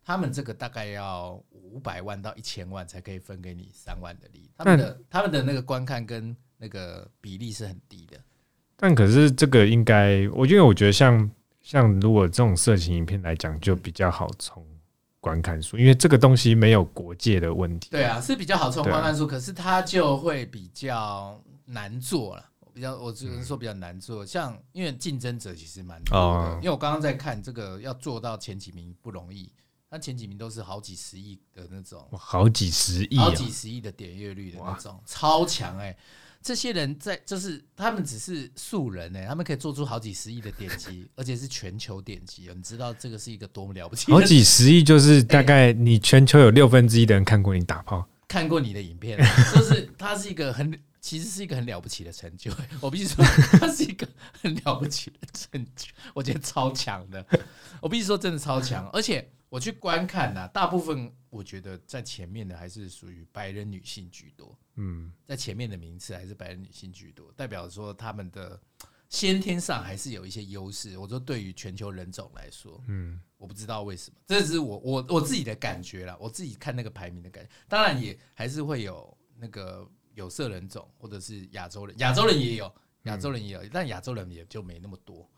[0.05, 4.51] 他们这个大概要五百万到一千万才可以分给你三万的利。
[4.57, 8.19] 他们的他们的那个观看跟那个比例是很低的。
[8.77, 11.31] 但可是这个应该，我因为我觉得像
[11.63, 14.67] 像如果这种色情影片来讲，就比较好冲
[15.21, 17.89] 观看数，因为这个东西没有国界的问题。
[17.91, 22.51] 对啊，是比较好冲观看数，可是它就会比较难做了。
[22.75, 24.27] 比较，我只能说比较难做。
[24.27, 29.51] 像因为竞争者其实蛮多的，因为我刚刚在看这个要做到前几名不容易，
[29.95, 35.97] 那前几名都是好几十亿的那种，好几十亿，好几十亿的点阅率的那种，超强哎。
[36.43, 42.51] 这些人在就是他们只是素人呢、欸，他们可以做出好几十亿的点击， 而且是全球点击。
[42.53, 44.11] 你知道这个是一个多么了不起？
[44.11, 49.17] 好几十亿就是大概你全球有六分之一的人看过你打炮，看过你的影片，
[49.55, 52.51] 就是它是一个很其实是一个很了不起的成就。
[52.81, 53.25] 我必须说，
[53.61, 54.05] 它是一个
[54.43, 57.25] 很了不起的成就，我觉得超强的。
[57.81, 59.31] 我必须说，真的超强，而且。
[59.55, 64.59] 我去观看呐，大部分我觉得在前面的还是属于白人女性居多。
[64.75, 68.61] 嗯，在前面的名次还是白人女性居多，代表说他们的
[69.09, 70.99] 先天上还是有一些优势。
[70.99, 77.51] 我说对于全球人种来说，嗯，我不知道为什么，这是我我我自己的感觉啦，我自己看那个排名的感觉。
[77.69, 85.31] 当然也还是会有那个有色人种或者是亚洲人，亚洲人也有，亚洲人也有，但亚洲人也就没那么多。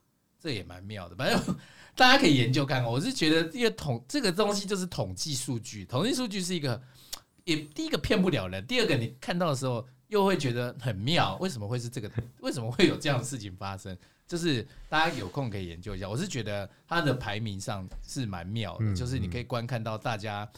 [0.47, 1.57] 这也蛮妙的，反正
[1.97, 2.89] 大家可以研究看看。
[2.89, 6.81] 我是觉得，因为统这个东西就是统计数据，统计数据是一个，
[7.43, 11.37] 也第一个骗不了人，第二个你看到的时候又会觉得很妙。
[11.41, 12.09] 为什么会是这个？
[12.43, 13.99] 为什么会有这样的事情发生？
[14.29, 16.09] 就是大家有空可以研究一下。
[16.09, 20.49] 我是觉得它的排名上是蛮妙的，就是你可以观看到大家，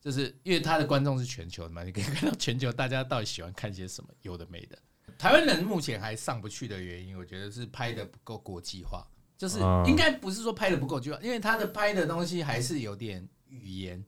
[0.00, 4.76] 就是因为它的观众是全球的嘛，你可以看到全球大家到底喜欢看些什么，有的没的。
[5.16, 9.06] 台湾人目前还上不去的原因，我觉得是拍的不够国际化。
[9.36, 14.02] 就是应该不是说拍的不够，就因为他的拍的东西还是有点语言，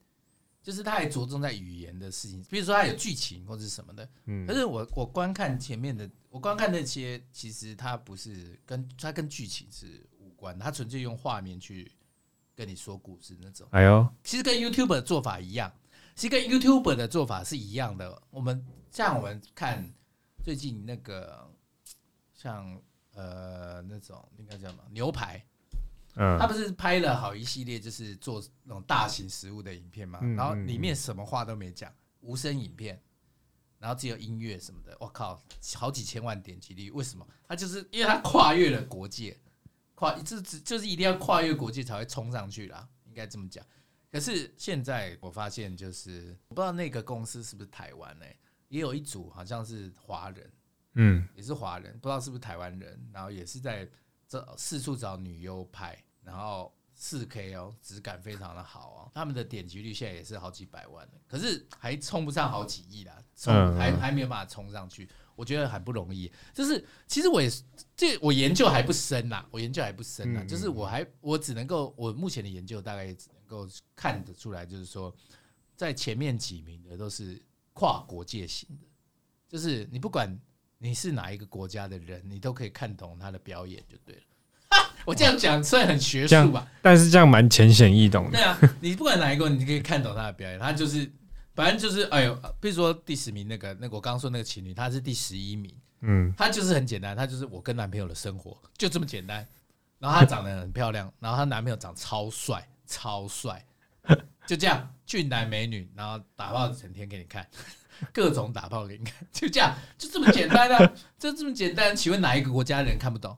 [0.63, 4.09] 就是他还着重在语言的事情，比如说他有剧情或者什么的。
[4.25, 11.93] 嗯，可是我我观看前面的，我观看那些，其实他不是跟他跟剧情是无关，他纯粹用画面去
[12.57, 13.69] 跟你说故事那种。
[13.73, 15.71] 哎呦，其实跟 YouTuber 的做法一样，
[16.15, 18.23] 其实跟 YouTuber 的做法是一样的。
[18.31, 19.87] 我们像我们看
[20.43, 21.47] 最近那个
[22.33, 22.81] 像。
[23.19, 25.45] 呃，那种应该叫什么牛排？
[26.15, 30.21] 嗯，他不是拍了好一系列，就是做那种大型食物的影片嘛？
[30.37, 33.03] 然后里面什么话都没讲，无声影片，
[33.81, 34.97] 然后只有音乐什么的。
[35.01, 35.43] 我靠，
[35.75, 37.27] 好几千万点击率，为什么？
[37.49, 39.37] 他就是因为他跨越了国界，
[39.97, 43.67] 跨这这就是一定要跨越国界才会冲上去啦，应该这么讲。
[44.13, 48.25] 可是现在我发现，就是我不知道那个公司是不是台湾呢？
[48.69, 50.49] 也有一组好像是华人。
[51.01, 53.89] 嗯，也是华人，不知道是不是台湾人，然后也是在
[54.27, 66.31] 这四处找女优拍，然后四 K 哦，质感非常的好哦，他们的点击率现在也是好几百万，可是还冲不上好几亿啦， 冲还还没有办法冲上去，我觉得很不容易。
[66.53, 67.49] 就是其实我也
[67.97, 75.15] 这我研究还不深呐，我研究还不深呐，就是我还我只能够我目前的研究大概也只能够看得出来，就是说
[75.77, 77.41] 在前面几名的都是
[77.73, 78.87] 跨国界型的，
[79.49, 80.37] 就是你不管。
[80.79, 84.23] 你是哪一个国家的人，你都可以看懂他的表演就对了。
[85.05, 88.33] 我这样讲虽然很学术吧，但是这样蛮浅显易懂的。
[88.33, 90.59] 对啊，你不管哪一个，你可以看懂他的表演。
[90.59, 91.11] 他就是，
[91.55, 95.75] 反正就是，哎呦，比如说第十名那个，那个我刚刚说那个情侣，他是第十一名。
[96.01, 99.47] 嗯，他就是很简单，他就是我跟男朋友的生活就这么简单。
[99.99, 103.67] 然后他长得很漂亮，然后她男朋友长超帅，超帅，
[104.47, 107.45] 就这样俊男美女，然后打炮整天给你看。
[108.13, 111.95] 各种打炮给你看，就这样，就这么简单啊，就这么简单。
[111.95, 113.37] 请问哪一个国家的人看不懂？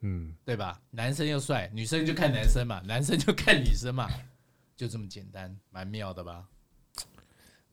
[0.00, 0.80] 嗯，对吧？
[0.90, 4.08] 男生又帅，女生就看男生嘛，男生就看女生嘛，
[4.76, 6.44] 就这么简单，蛮妙的吧？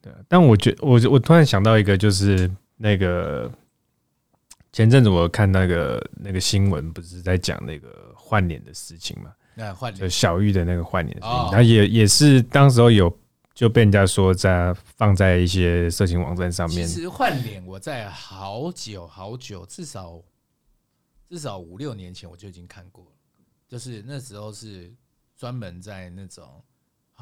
[0.02, 3.52] 对，但我觉我我突然想到一个，就是那个
[4.72, 9.34] 前阵子我看那个那个新闻，不是在讲那个换脸的事情嘛？
[9.54, 13.21] 那换脸，就小玉的那个换脸的事情，然后也也是当时候有。
[13.54, 16.88] 就被人家说在放在一些色情网站上面。
[16.88, 20.22] 其实换脸，我在好久好久，至少
[21.30, 23.12] 至少五六年前我就已经看过了。
[23.68, 24.94] 就是那时候是
[25.38, 26.64] 专门在那种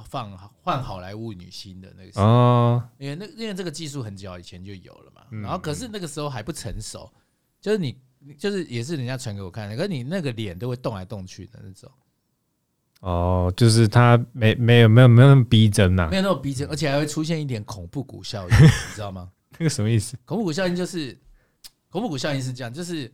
[0.06, 5.22] 放换好莱坞女星的那个时候，哦，因为那因为这个技术很久以前就有了嘛。
[5.30, 7.12] 然后可是那个时候还不成熟，
[7.60, 8.00] 就是你
[8.38, 11.92] 就是也是人家传给我看的，可是你那个脸都会动来动去的那种。
[12.99, 19.31] 哦，就是他没没有没有没有那么逼真呐，没有那么逼真，而且还会出现一点恐怖谷效应， 你知道吗？
[19.57, 20.17] 那个什么意思？
[20.25, 21.17] 恐怖谷效应就是
[21.89, 23.09] 恐怖谷效应是这样，就是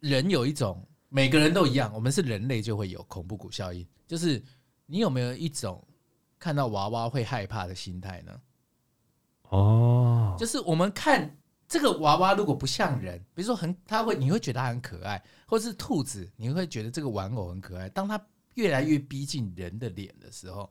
[0.00, 4.42] 人有一种每个人都一样，我们是人类就会有恐怖谷效应，就是
[4.86, 5.86] 你有没有一种
[6.38, 8.32] 看到娃娃会害怕的心态呢？
[9.50, 11.36] 哦，就是我们看
[11.68, 18.18] 这个娃娃如果不像人，比如说很他会你会觉得它很可爱，或者是兔子，你会觉得这个玩偶很可爱，当它。
[18.54, 20.70] 越来越逼近人的脸的时候，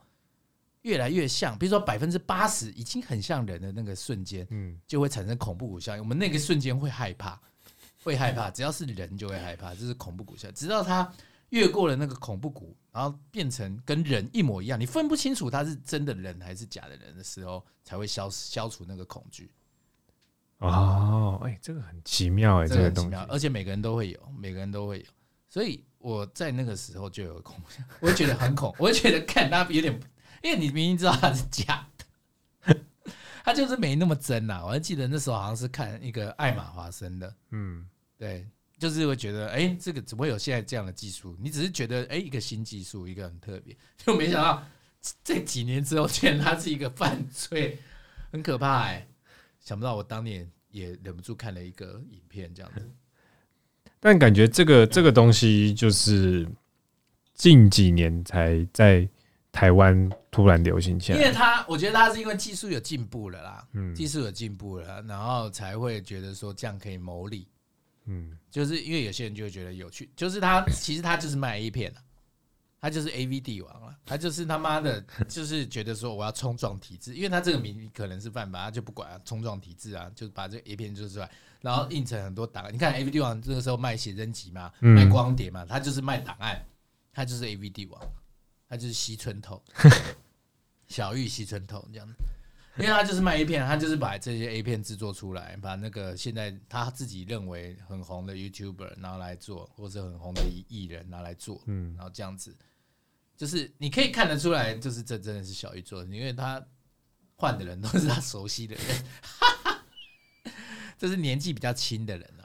[0.81, 6.01] 越来越像，比如说百分之八十已经很像人的那个瞬间，嗯，就会产生恐怖谷效应。
[6.01, 7.39] 我们那个瞬间会害怕，
[8.03, 10.53] 会害怕，只要是人就会害怕，这是恐怖谷效应。
[10.53, 11.11] 直到他
[11.49, 19.51] 越过了那个恐怖谷，然后变成跟人一模一样，你分不清楚他是真的人还是假的人的时候，才会消消除那个恐惧。
[20.59, 25.05] 哦，哎，这个很奇妙哎，这个东西，而且每个人都会有，每个人都会有，
[25.49, 25.83] 所以。
[25.99, 27.67] 我在那个时候就有恐怖，
[28.07, 29.99] 我觉得很恐，我觉得看他有点，
[30.41, 31.87] 因为你明明知道他是假
[32.65, 32.75] 的，
[33.43, 34.61] 他就是没那么真呐。
[34.65, 41.35] 我还记得那时候好像是看一个艾玛华生的，嗯，对，就是会觉得，哎，这个怎么会有现在这样的技术？
[41.39, 44.63] 你只是觉得，哎，一个新技术，一个很特别， 就没想到
[45.23, 47.77] 这几年之后，竟然他是一个犯罪，
[48.31, 49.07] 很可怕哎！
[49.59, 52.89] 想不到我当年也忍不住看了一个影片，这样子。
[53.99, 56.47] 但感觉这个这个东西就是
[57.33, 59.07] 近几年才在
[59.51, 67.47] 台湾突然流行起来，因为它，我觉得它是因为技术有进步了啦，嗯，技术有进步了，然后才会觉得说这样可以牟利，
[68.05, 72.01] 嗯，就是因为有些人就会觉得有趣，就是它其实它就是卖 A 片的。
[72.81, 81.29] 他就是 A V 帝王了，他就是他妈的， 就是觉得说我要冲撞体制，因为他这个名可能是犯法，他就不管啊，冲撞体制啊，就把这个 A 片做出来，
[81.61, 82.73] 然后印成很多档案。
[82.73, 86.65] 你看 A V 帝王这个时候卖写真集嘛，卖光碟嘛，他就是卖档案，
[87.11, 88.01] 他就是 A V 帝王，
[88.67, 89.61] 他就是西村透，
[90.87, 92.15] 小玉西村透这样子。
[92.77, 102.55] 因为他就是卖 A 片，他就是把这些 A 片制作出来，把那个现在他自己认为很红的 YouTuber 拿来做，或者很红的艺人拿来做，嗯，然后这样子，
[103.39, 106.61] 就是你可以看得出来，就是这真的是小玉做的，因为他
[107.37, 110.53] 换的人都是他熟悉的人，
[110.99, 112.43] 这是年纪比较轻的人啊，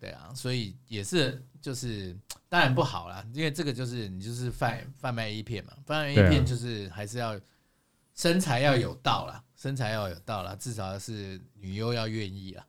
[0.00, 2.16] 对啊，所以也是就是
[2.48, 7.38] 当然不好啦，因为这个就是你就是贩贩卖 A 片嘛，贩卖 A 片就是还是要
[8.14, 9.44] 身材要有道啦。
[9.54, 12.66] 身材要有道啦，至少是女优要愿意 啊。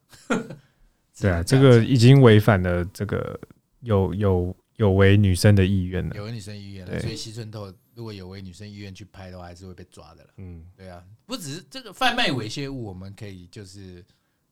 [1.17, 3.39] 对啊，这个已经违反了这个
[3.79, 6.99] 有有有违女生的意愿了，有违女生意愿了。
[6.99, 10.29] 所以西村透如果有违女生意愿去拍的话，还是会被抓的了。
[10.37, 14.03] 嗯，对啊，不只是这个贩卖猥亵物，我们可以就是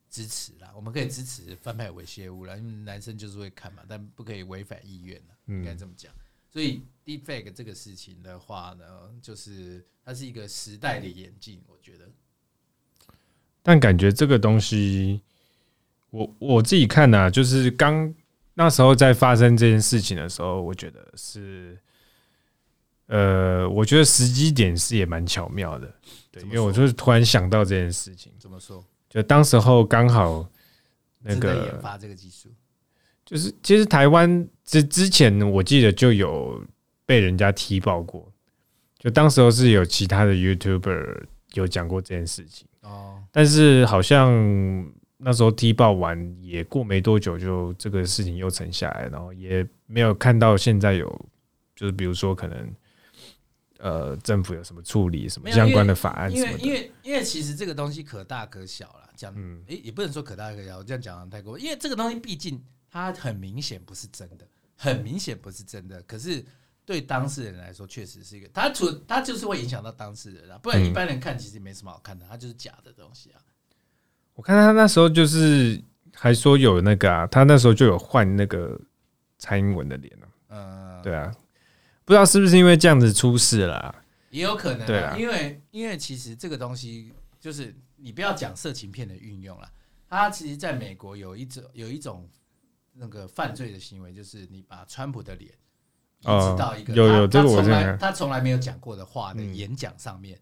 [0.10, 6.14] 支持啦，我们可以支持贩卖猥亵物啦，因为男生就是会看嘛，但不可以违反意愿了，应该这么讲。
[6.50, 8.86] 所以 Deepfake 这个事情的话呢，
[9.22, 12.08] 就是它是一个时代的演进，我觉得。
[13.64, 15.22] 但感觉这个东西，
[16.10, 18.14] 我我自己看呢、啊，就是刚
[18.54, 21.78] 那时候在发生这件事情的时候，我觉得是，
[23.08, 25.94] 呃，我觉得时机点是也蛮巧妙的，
[26.32, 28.32] 对，因为我就是突然想到这件事情。
[28.38, 28.84] 怎么说？
[29.10, 30.48] 就当时候刚好
[31.20, 32.50] 那个研发这个技术，
[33.26, 36.64] 就是其实台湾之之前我记得就有
[37.06, 38.32] 被人家踢爆过，
[38.98, 42.68] 就当时候是有其他的 YouTuber 有讲过这件事情。
[42.82, 44.32] 哦，但是好像
[45.24, 51.08] 那时候踢爆完也过没多久，就这个事情又沉下来，然后也没有看到现在有，
[51.76, 52.76] 就是比如说可能，
[53.78, 56.60] 呃，政府有什么处理什么相关的法案什么的。
[56.60, 66.44] 因为因为因为其实这个东西可大可小了，讲，嗯，诶，也不能说可大可小，我这样讲的太过，因为这个东西毕竟它很明显不是真的，很明显不是真的，可是。
[66.84, 73.40] 对当事人来说，确实是一个，他除他就是会影响到当事人啊，不然一般人看其实没什么好看的，他就是假的东西啊。
[74.34, 75.82] 我看他那时候就是
[76.14, 78.80] 还说有那个啊，他那时候就有换那个
[79.38, 81.32] 蔡英文的脸了，嗯，对啊，
[82.06, 89.72] 不知道是不是因为这样子出事了啊，也有可能，对啊，因为因为其实这个东西就是你不要讲色情片的运用了，
[90.08, 92.30] 他其实在美国有一种有一种
[92.94, 95.52] 那个犯罪的行为，就是你把川普的脸。
[96.24, 100.40] 一直到一个有有这个我从来他从来没有讲过的话的演讲上面，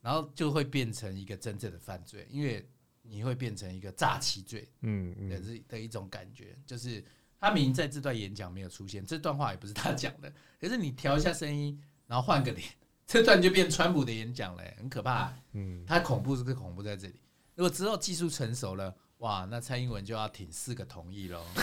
[0.00, 2.68] 然后就会变成一个真正的犯罪，因为
[3.10, 7.04] 你会变成一个诈欺罪，嗯，的的一种感觉，就是
[7.40, 12.64] 他明明在这段演讲没有出现，这段话也不是他讲的，可是你调一下声音，然后换个脸，
[13.06, 17.14] 这段就变川普的演讲了，很可怕，嗯，他恐怖是个恐怖在这里，
[17.56, 21.42] 如果之后技术成熟了，哇，那蔡英文就要挺四个同意喽。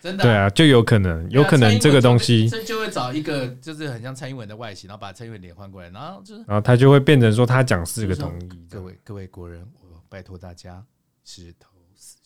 [0.00, 8.48] 真的对啊，就有可能，有可能这个东西，这就会找一个就是很像蔡英文的外形，然后把蔡英文脸换过来，然后就是，然后他就会变成说他讲四个同意。
[8.70, 10.86] 各位各位国人，我拜托大家
[11.24, 12.18] 是投四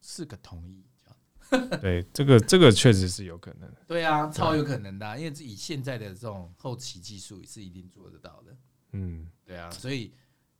[0.00, 0.84] 四个同意。
[1.82, 3.70] 对，这个这个确实是有可能。
[3.86, 8.56] 对啊，超有可能的，因为以现在的这种后期技术是一定做得到的。
[8.92, 10.14] 嗯，对啊，所以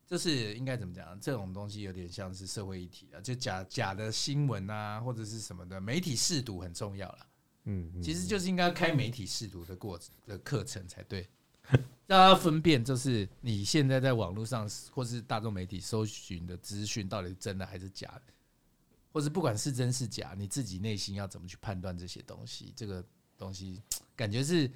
[0.07, 1.19] 就是应该怎么讲？
[1.19, 7.27] 这种东西有点像是社会议题啊，就假假的新闻啊，或者是什么的，媒体试读很重要了。
[7.65, 11.27] 嗯，其实就是应该开媒体试读的过程的课程才对，让
[12.07, 18.33] 大家分辨，就是你现在在网络上或是大众媒体搜寻的资讯到底是真的还是假的。
[19.13, 22.73] 或是不管是真是假，你自己内心要怎么去判断这些东西？
[22.75, 23.05] 这个
[23.37, 23.83] 东西
[24.17, 24.71] 感觉是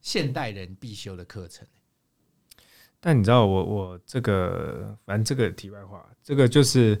[0.00, 1.68] 现代人必修的课程。
[2.98, 6.98] 但你知道，我我这个反正这个题外话，这个就是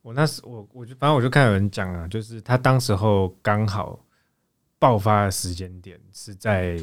[0.00, 4.02] 我那时我我就反正我就看有人讲啊，就是他当时候刚好
[4.78, 6.78] 爆发的时间点是在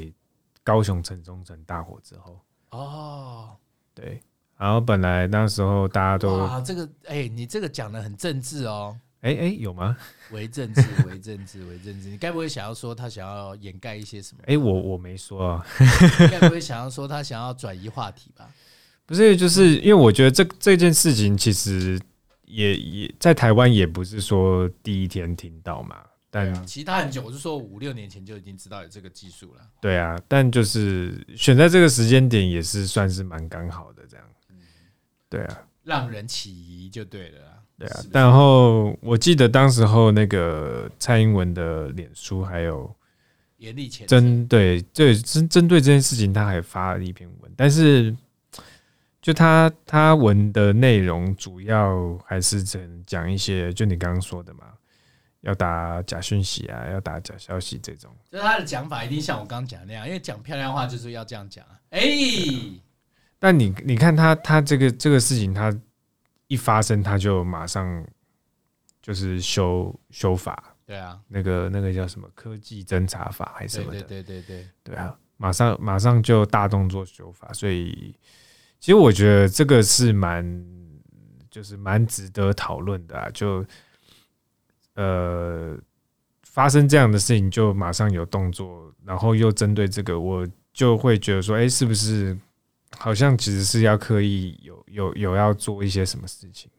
[0.63, 2.39] 高雄城中城大火之后。
[2.71, 3.55] 哦，
[3.93, 4.21] 对，
[4.57, 8.97] 然后本来那时候大家都啊，这个哎，你这个讲的很政治哦。
[9.21, 9.95] 哎哎，有吗？
[10.31, 12.09] 为政治， 为政治，为政治。
[12.09, 14.43] 你该不会想要说他想要掩盖一些什么？
[14.47, 15.65] 哎，我我没说啊。
[16.29, 18.49] 该不会想要说他想要转移话题吧？
[19.05, 21.99] 不是，就是因为我觉得这这件事情其实
[22.45, 25.97] 也也在台湾也不是说第一天听到嘛。
[26.33, 29.61] 但其他很久，我是说五六年前就已经知道有这个技术了。
[29.79, 34.25] 对啊，但就是选在这个时间点也是算是蛮刚好的这样。
[35.29, 37.63] 对啊，让人起疑就对了。
[37.77, 42.91] 对啊，然后我记得当时候那个蔡英文的脸书还有
[43.57, 48.15] 严厉谴责，针对对针针对这件事情，他还发了一篇文，但是
[49.21, 54.65] 就他他文的内容主要还是讲讲一些，就你刚刚说的嘛，
[55.43, 61.79] 要打假讯息啊，要打假消息这种，就是他的讲法一定像我刚刚讲那样，因为讲漂亮话就是要这样讲啊。
[61.91, 62.01] 哎，
[63.39, 65.73] 但你你看他他这个这个事情他。
[66.47, 68.05] 一发生，他就马上
[69.01, 78.13] 就是修修法，对啊，那个那个叫什么科技侦查法还是什么的，对对对对对，对啊，马上马上就大动作修法，所以
[78.79, 80.63] 其实我觉得这个是蛮
[81.49, 83.65] 就是蛮值得讨论的啊，就
[84.95, 85.77] 呃
[86.43, 92.37] 发生这样的事情就马上有动作，然后又针对这个，我就会觉得说，哎，是不是？
[92.99, 96.69] 好像其实是要刻意有有有要做一些什么事情，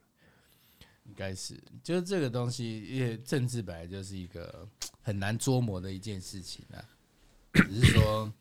[1.02, 4.64] 应该是就是这个东西，因为政治本来就是一个
[5.02, 6.78] 很难捉摸的一件事情啊，
[7.52, 8.32] 只是说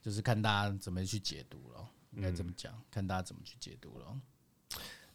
[0.00, 4.18] 就是看大家怎么去解读了，应该怎么讲，看大家怎么去解读了。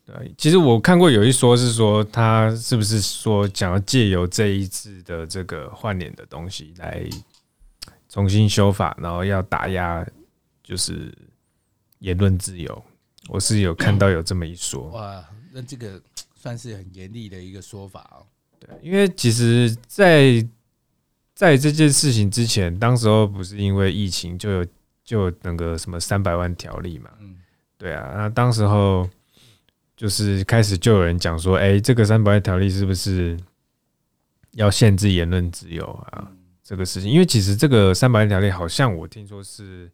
[0.07, 7.07] 对，其实我看过有一说是说他是不是说想要借由这一次的这个换脸的东西来
[8.09, 10.03] 重新修法，然后要打压，
[10.63, 11.13] 就是。
[11.99, 12.83] 言论自由，
[13.27, 14.83] 我是有看到有这么一说。
[14.89, 15.99] 哇，那这个
[16.35, 18.21] 算是很严厉的一个说法哦。
[18.59, 20.39] 对，因为其实在，
[21.33, 24.65] 在在这件事情之前，当时候不是因为疫情就有
[25.03, 27.09] 就有那个什么三百万条例嘛？
[27.19, 27.37] 嗯，
[27.79, 29.09] 对啊，那当时候
[29.97, 33.37] 就是开始就有人讲说，哎，这个三百万条例是不是
[34.51, 36.31] 要限制言论自由啊？
[36.63, 39.91] 这个事情，因为其实这个三百万条例好像我听说是。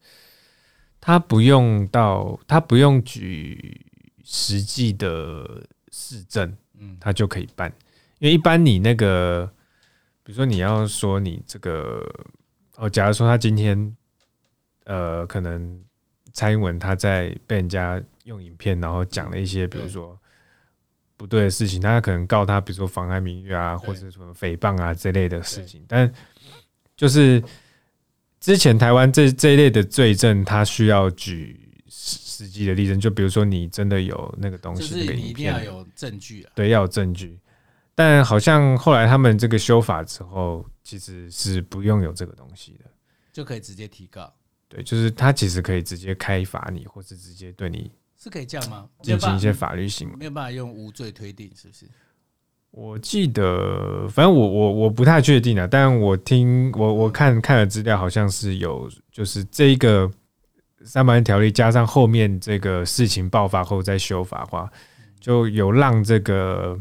[1.06, 3.86] 他不用到，他不用举
[4.24, 7.70] 实际的市政，嗯，他就可以办。
[8.20, 9.46] 因为一般你那个，
[10.24, 12.10] 比如说你要说你这个，
[12.78, 13.98] 哦，假如说他今天，
[14.86, 15.78] 呃，可能
[16.34, 20.20] 蔡英文他在被人家用影片，然后讲了一些，比如说
[21.16, 26.12] 不对的事情，他可能告他，比如说妨害名誉啊，或者什么诽谤啊这类的事情，但
[26.98, 27.42] 就是。
[28.44, 31.58] 之前台湾这这一类的罪证，他需要举
[31.88, 37.40] 实际的例证，就比如说你真的有那个东西，就是你一定要有证据啊，对，要有证据。
[37.96, 42.92] 但好像后来他们这个修法之后，其实是不用有这个东西的，
[43.32, 44.36] 就可以直接提告。
[44.74, 48.90] 对，就是他其实可以直接开罚你，或是直接对你是可以这样吗？
[49.04, 51.86] 进行一些法律行为，没有办法用无罪推定，是不是？
[52.72, 60.10] 我记得，反正我我我不太确定啊，但我听我我看看了资料，好像是有，就是这一个
[60.84, 64.72] 三百万条例加上后面这个事情爆发后再修法的话，
[65.20, 66.76] 就有让这个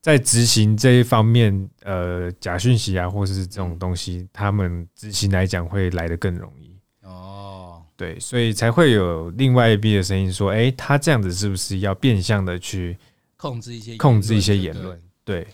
[0.00, 6.76] 在执行这一方面，呃，假讯息啊，或是这种东西，他们执行来讲会来得更容易。
[7.08, 12.96] 哦，对，所以才会有另外一边的声音说，哎，他这样子是不是要变相的去？
[13.40, 15.46] 控制一些控制一些言论，对，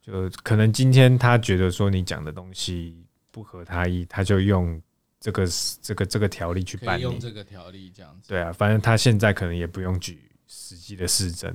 [0.00, 2.96] 就可能今天他觉得说你讲的东西
[3.32, 4.80] 不合他意，他就用
[5.18, 5.44] 这个
[5.82, 8.28] 这个这个条例去办理，用这个条例这样子。
[8.28, 11.52] 对啊，反正他现在可能也不用举实际的事证。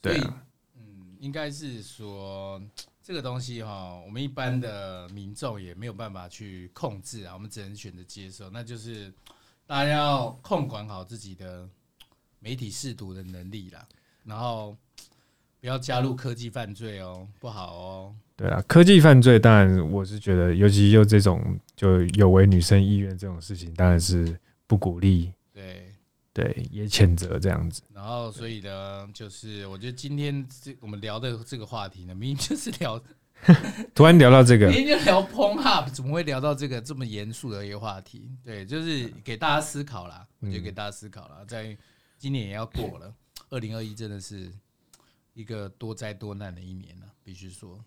[0.00, 0.42] 对啊，
[0.76, 2.60] 嗯，应该是说
[3.08, 8.50] 这个东西哈，我们一般的民众也没有办法去控制啊，我们只能选择接受。
[8.50, 9.10] 那就是
[9.66, 11.66] 大家要控管好自己的
[12.38, 13.88] 媒体试毒的能力啦，
[14.24, 14.76] 然后。
[15.60, 18.14] 不要加入科技犯罪哦，不好哦。
[18.36, 24.38] 对啊，科技犯罪当然我是觉得，尤其就这种就有违女生意愿这种事情，当然是
[24.68, 25.32] 不鼓励。
[26.42, 27.82] 对对，也谴责这样子。
[27.92, 33.00] 然后，所以呢，就是我觉得今天这我们聊的这个话题呢，明明就是聊，
[33.94, 38.30] 突然聊到这个，明明就聊 Pornhub，怎么会聊到这个这么严肃的一个话题？
[38.44, 40.26] 对，就是给大家思考啦。
[40.40, 41.76] 我觉得给大家思考啦，在
[42.18, 43.14] 今年也要过了，
[43.50, 44.50] 二零二一真的是。
[45.34, 47.78] 一个多灾多难的一年呢、啊，必须说。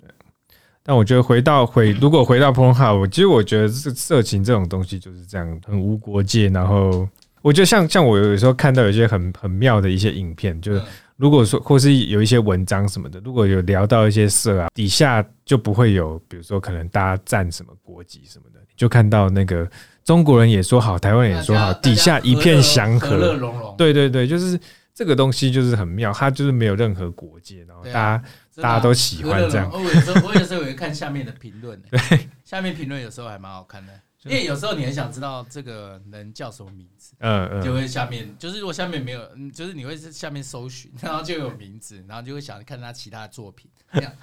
[0.82, 6.48] 但我觉得回到回，如果回到 Pornhub，其实我觉得这色情这种东西就是这样，很无国界。
[6.48, 7.06] 然后
[7.42, 10.82] 我觉得像像我有时候看到有一些很很妙的一些影片，就是
[11.18, 19.70] 如果说或是有一些文章什么的，如果有聊到一些事啊，底下就不会有，比如说可能大家站什么国籍什么的，就看到那个
[20.04, 23.76] 中国人也说好，台湾人也说好，底下一片祥和，和乐融融。
[23.78, 24.60] 对对对，就是。
[24.94, 28.24] 这个东西就是很妙，它就是没有任何国界，然后大家、啊、
[28.58, 29.72] 大家都喜欢这样。
[29.74, 33.94] 我有时候我有时候也会看下面的评论， 对，下面评论有时候还蛮好看的，
[34.26, 44.16] 因为有时候你很想知道这个人叫什么名字，嗯嗯，就会下面就是如果下面没有，嗯就是你会在下面搜寻，然后就有名字，然后就会想看他其他的作品，这样，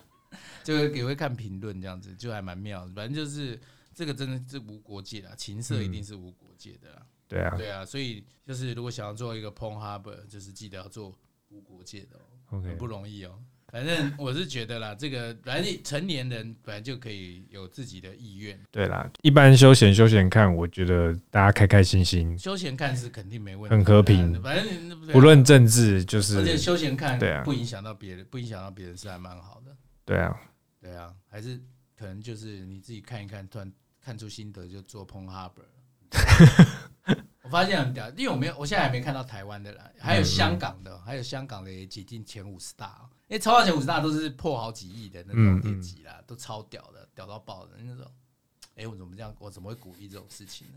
[0.64, 2.92] 就会也会看评论这样子，就还蛮妙的。
[2.94, 3.60] 反正就是
[3.94, 7.02] 这个真的是无国界的，情色一定是无国界的。
[7.28, 11.14] 对啊，对啊，所以就是如果想要做一个 Pornhub，就是记得要做
[11.48, 12.18] 无国界的
[12.48, 13.38] 哦，很不容易哦。
[13.74, 18.56] 反正我是觉得啦，这个反正成年人本来就可以有自己的意愿。
[18.70, 24.40] 对啦，一般休闲休闲看，我觉得大家开开心心，休闲看是肯定没问题，很和平。
[24.40, 29.76] 反正不论政治，就是而且休闲看，对啊，不影响到别人，不影响到别人是还蛮好的。
[30.04, 30.40] 对啊，
[30.80, 31.60] 对啊，还是
[31.98, 35.50] 可能就是你自己看一看，突然看出心得就做 Pornhub。
[37.44, 48.10] 我发现很屌，因为我没有，我现在还没看到台湾的啦，还有香港的，还有香港的也挤进前五十大，因为超到前五十大都是破好几亿的那种点击啦，都超屌的，屌到爆的那种。
[48.76, 49.32] 哎，我怎么这样？
[49.38, 50.74] 我怎么会鼓励这种事情呢？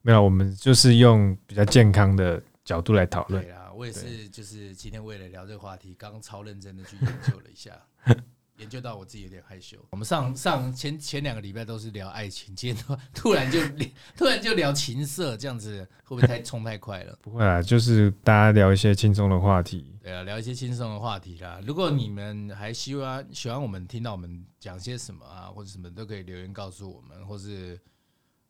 [0.00, 3.42] 没有，我们就是用比较健康的角度来讨论。
[3.42, 7.72] 对啊，我也是，就是今天为了聊这个话题，刚超认真的去研究了一下。
[8.58, 9.78] 研究到我自己有点害羞。
[9.90, 13.60] 我们上上前前两个礼拜都是聊爱情，今天突然就
[14.16, 17.18] 突然就聊情色，这样子会不会太冲太快了？
[17.22, 19.96] 不会啊，就是大家聊一些轻松的话题。
[20.02, 21.60] 对啊，聊一些轻松的话题啦。
[21.66, 27.78] 如果你们还希望喜欢我们听到我们讲些什么啊，或者什么都可以留言告诉我们，或是。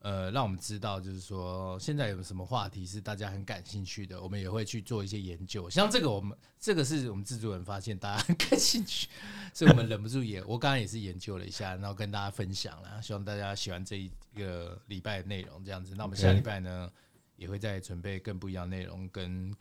[0.01, 5.69] 呃，让我们知道，就是说现在有什么话题是大家很感兴趣的，我们也会去做一些研究。
[5.69, 9.09] 像这个，我们这个是我们制作人发现大家很感兴趣，
[9.53, 15.65] 所以我们忍不住也，我刚刚也是研究了一下，然后跟大家分享了，希望大家喜欢这一个礼拜的内容。
[15.65, 16.89] 这样子，那我们下礼拜呢
[17.35, 19.53] 也会再准备更不一样的内容跟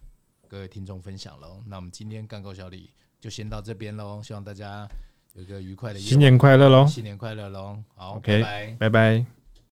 [0.48, 1.64] 各位听众分享喽。
[1.66, 4.88] 那我们今天干够小李就先到这边喽，希望大家
[5.34, 8.76] 有一个愉快的新年快乐喽，新年快乐喽，好，OK，拜拜。
[8.78, 9.37] 拜拜。